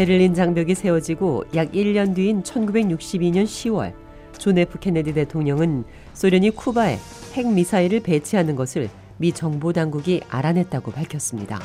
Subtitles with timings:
[0.00, 3.92] 베를린 장벽이 세워지고 약 1년 뒤인 1962년 10월
[4.38, 6.98] 존 F 케네디 대통령은 소련이 쿠바에
[7.34, 11.60] 핵 미사일을 배치하는 것을 미 정보 당국이 알아냈다고 밝혔습니다.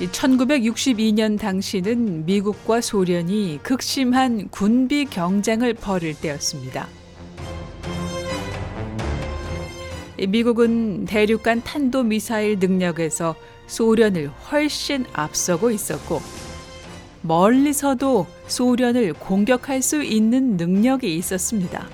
[0.00, 6.88] 이 1962년 당시는 미국과 소련이 극심한 군비 경쟁을 벌일 때였습니다.
[10.26, 13.34] 미국은 대륙간 탄도 미사일 능력에서
[13.66, 16.20] 소련을 훨씬 앞서고 있었고
[17.22, 21.88] 멀리서도 소련을 공격할 수 있는 능력이 있었습니다.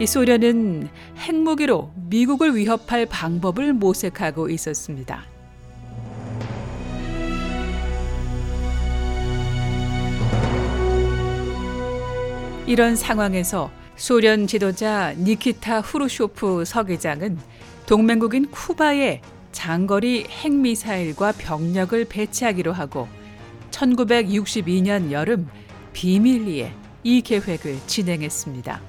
[0.00, 5.37] 이 소련은 핵무기로 미국을 위협할 방법을 모색하고 있었습니다.
[12.68, 17.38] 이런 상황에서 소련 지도자 니키타 후르쇼프 서기장은
[17.86, 23.08] 동맹국인 쿠바에 장거리 핵미사일과 병력을 배치하기로 하고
[23.70, 25.48] 1962년 여름
[25.94, 26.70] 비밀리에
[27.04, 28.82] 이 계획을 진행했습니다.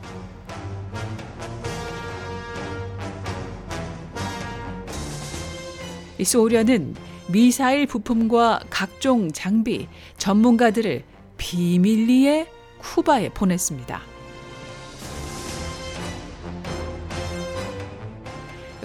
[6.21, 6.95] 소련은
[7.29, 9.87] 미사일 부품과 각종 장비,
[10.17, 11.05] 전문가들을
[11.37, 14.01] 비밀리에 쿠바에 보냈습니다.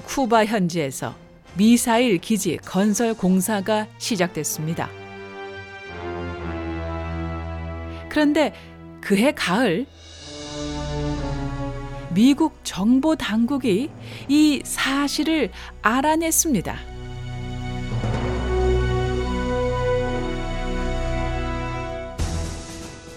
[0.07, 1.15] 쿠바 현지에서
[1.57, 4.89] 미사일 기지 건설 공사가 시작됐습니다.
[8.09, 8.53] 그런데
[9.01, 9.87] 그해 가을
[12.15, 13.91] 미국 정보 당국이
[14.29, 15.51] 이 사실을
[15.83, 16.94] 알아냈습니다.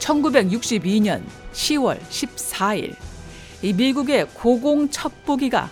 [0.07, 2.95] 1962년 10월 14일
[3.62, 5.69] 이 미국의 고공 첩보기가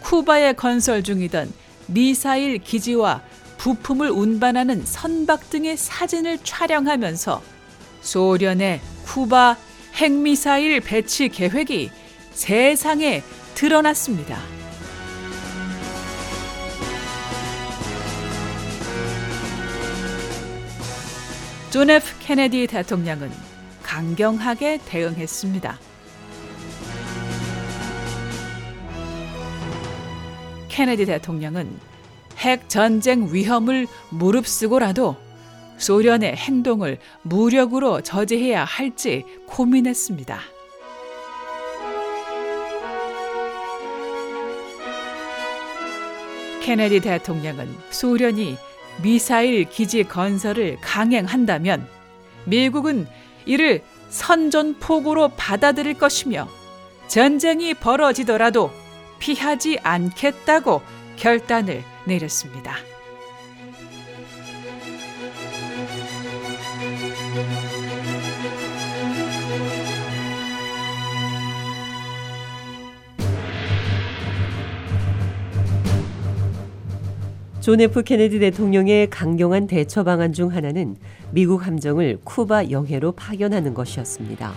[0.00, 1.52] 쿠바에 건설 중이던
[1.86, 3.22] 미사일 기지와
[3.58, 7.42] 부품을 운반하는 선박 등의 사진을 촬영하면서
[8.00, 9.56] 소련의 쿠바
[9.94, 11.90] 핵미사일 배치 계획이
[12.32, 13.22] 세상에
[13.54, 14.38] 드러났습니다.
[21.70, 23.55] 존 F 케네디 대통령은
[23.96, 25.78] 강경하게 대응했습니다.
[30.68, 31.80] 케네디 대통령은
[32.36, 35.16] 핵 전쟁 위험을 무릅쓰고라도
[35.78, 40.40] 소련의 행동을 무력으로 저지해야 할지 고민했습니다.
[46.60, 48.58] 케네디 대통령은 소련이
[49.02, 51.88] 미사일 기지 건설을 강행한다면
[52.44, 53.06] 미국은
[53.46, 56.48] 이를 선전포고로 받아들일 것이며
[57.08, 58.70] 전쟁이 벌어지더라도
[59.18, 60.82] 피하지 않겠다고
[61.16, 62.76] 결단을 내렸습니다.
[77.66, 80.94] 존 F 케네디 대통령의 강경한 대처 방안 중 하나는
[81.32, 84.52] 미국 함정을 쿠바 영해로 파견하는 것이었습니다.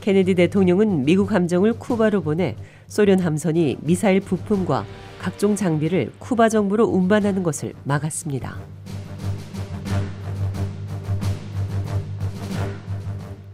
[0.00, 2.56] 케네디 대통령은 미국 함정을 쿠바로 보내
[2.86, 4.86] 소련 함선이 미사일 부품과
[5.18, 8.56] 각종 장비를 쿠바 정부로 운반하는 것을 막았습니다.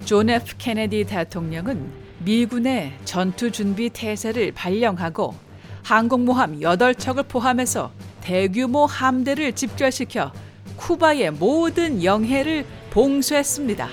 [0.05, 5.35] 존 F 케네디 대통령은 미군의 전투 준비 태세를 발령하고
[5.83, 7.93] 항공모함 8척을 포함해서
[8.23, 10.33] 대규모 함대를 집결시켜
[10.77, 13.89] 쿠바의 모든 영해를 봉쇄했습니다.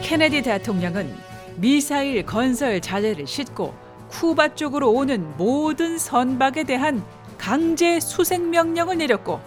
[0.00, 1.14] 케네디 대통령은
[1.56, 3.74] 미사일 건설 자재를 싣고
[4.08, 7.04] 쿠바 쪽으로 오는 모든 선박에 대한
[7.36, 9.40] 강제 수색 명령을 내렸고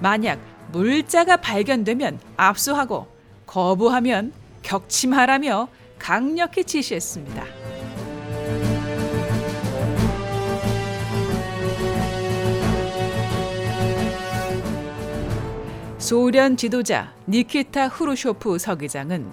[0.00, 0.38] 만약
[0.72, 3.06] 물자가 발견되면 압수하고
[3.46, 4.32] 거부하면
[4.62, 5.68] 격침하라며
[5.98, 7.44] 강력히 지시했습니다.
[15.98, 19.30] 소련 지도자 니키타 후르쇼프 서기장은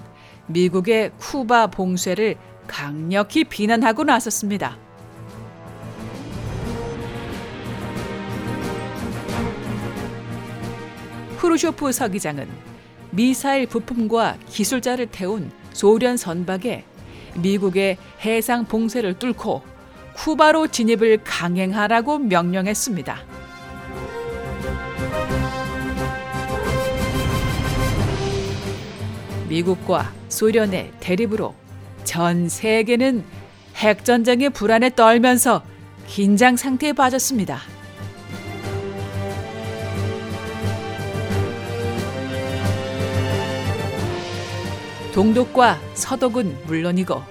[0.48, 2.36] 미국의 쿠바 봉쇄를
[2.68, 4.85] 강력히 비난하고 나섰습니다.
[11.46, 12.48] 후르쇼프 서기장은
[13.12, 16.84] 미사일 부품과 기술자를 태운 소련 선박에
[17.36, 19.62] 미국의 해상 봉쇄를 뚫고
[20.16, 23.20] 쿠바로 진입을 강행하라고 명령했습니다.
[29.48, 31.54] 미국과 소련의 대립으로
[32.04, 33.24] 전 세계는
[33.76, 35.64] 핵전쟁의 불안에 떨면서
[36.08, 37.75] 긴장 상태에 빠졌습니다.
[45.16, 47.24] 동독과 서독은 물론이고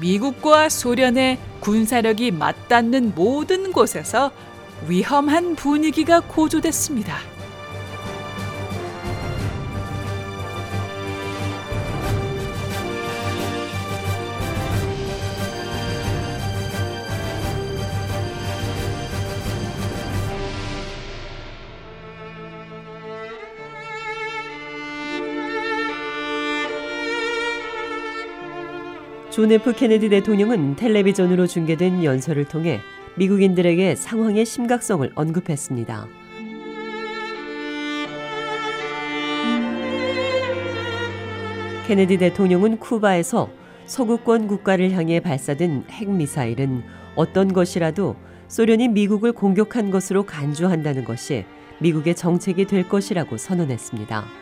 [0.00, 4.32] 미국과 소련의 군사력이 맞닿는 모든 곳에서
[4.88, 7.16] 위험한 분위기가 고조됐습니다.
[29.32, 32.82] 존 F 케네디 대통령은 텔레비전으로 중계된 연설을 통해
[33.14, 36.06] 미국인들에게 상황의 심각성을 언급했습니다.
[41.86, 43.48] 케네디 대통령은 쿠바에서
[43.86, 46.82] 서구권 국가를 향해 발사된 핵미사일은
[47.14, 48.16] 어떤 것이라도
[48.48, 51.46] 소련이 미국을 공격한 것으로 간주한다는 것이
[51.78, 54.41] 미국의 정책이 될 것이라고 선언했습니다.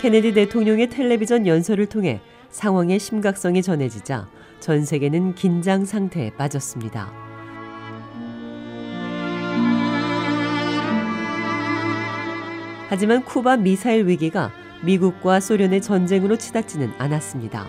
[0.00, 7.12] 케네디 대통령의 텔레비전 연설을 통해 상황의 심각성이 전해지자 전 세계는 긴장 상태에 빠졌습니다.
[12.88, 14.50] 하지만 쿠바 미사일 위기가
[14.82, 17.66] 미국과 소련의 전쟁으로 치닫지는 않았습니다.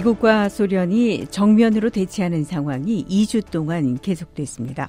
[0.00, 4.88] 미국과 소련이 정면으로 대치하는 상황이 2주 동안 계속됐습니다.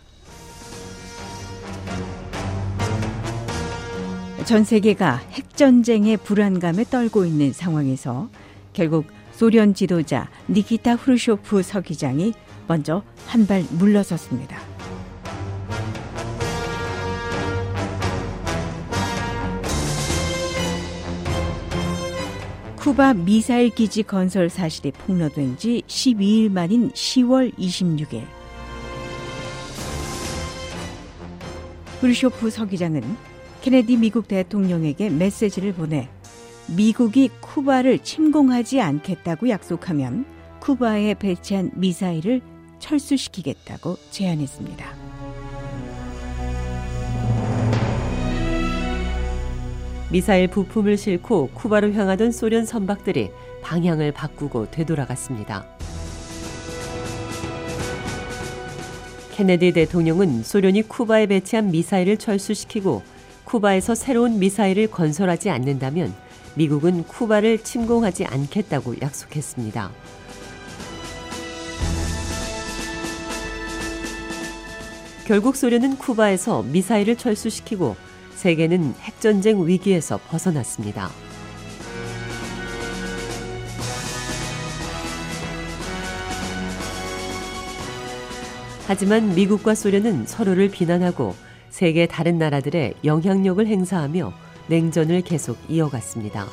[4.46, 8.30] 전 세계가 핵전쟁의 불안감에 떨고 있는 상황에서
[8.74, 12.34] 결국 소련 지도자 니키타 후르쇼프 서기장이
[12.68, 14.70] 먼저 한 발 물러섰습니다.
[22.81, 28.24] 쿠바 미사일 기지 건설 사실이 폭로된 지 12일 만인 10월 26일.
[32.00, 33.04] 후르쇼프 서기장은
[33.62, 36.10] 케네디 미국 대통령에게 메시지를 보내
[36.75, 40.26] 미국이 쿠바를 침공하지 않겠다고 약속하면
[40.59, 42.42] 쿠바에 배치한 미사일을
[42.80, 45.10] 철수시키겠다고 제안했습니다.
[50.11, 55.65] 미사일 부품을 싣고 쿠바로 향하던 소련 선박들이 방향을 바꾸고 되돌아갔습니다.
[59.31, 63.01] 케네디 대통령은 소련이 쿠바에 배치한 미사일을 철수시키고
[63.45, 66.13] 쿠바에서 새로운 미사일을 건설하지 않는다면
[66.56, 69.91] 미국은 쿠바를 침공하지 않겠다고 약속했습니다.
[75.25, 77.95] 결국 소련은 쿠바에서 미사일을 철수시키고
[78.42, 81.12] 세계는 핵전쟁 위기에서 벗어났습니다.
[88.88, 91.36] 하지만 미국과 소련은 서로를 비난하고
[91.69, 94.33] 세계 다른 나라들의 영향력을 행사하며
[94.66, 96.48] 냉전을 계속 이어갔습니다.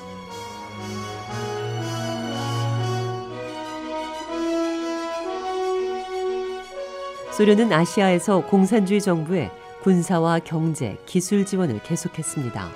[7.32, 9.50] 소련은 아시아에서 공산주의 정부에
[9.88, 12.68] 군사와 경제, 기술 지원을 계속했습니다.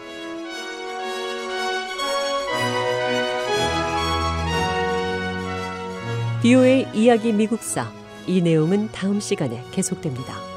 [6.43, 7.93] 비오의 이야기 미국사
[8.27, 10.52] 이 내용은 다음 시간에 계속됩니다.